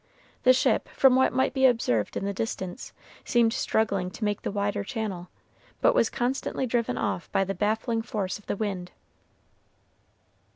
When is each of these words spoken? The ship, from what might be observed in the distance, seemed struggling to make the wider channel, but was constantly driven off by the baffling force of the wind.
The 0.41 0.51
ship, 0.53 0.89
from 0.89 1.15
what 1.15 1.31
might 1.31 1.53
be 1.53 1.67
observed 1.67 2.17
in 2.17 2.25
the 2.25 2.33
distance, 2.33 2.91
seemed 3.23 3.53
struggling 3.53 4.09
to 4.09 4.23
make 4.23 4.41
the 4.41 4.49
wider 4.49 4.83
channel, 4.83 5.29
but 5.79 5.93
was 5.93 6.09
constantly 6.09 6.65
driven 6.65 6.97
off 6.97 7.31
by 7.31 7.43
the 7.43 7.53
baffling 7.53 8.01
force 8.01 8.39
of 8.39 8.47
the 8.47 8.55
wind. 8.57 8.89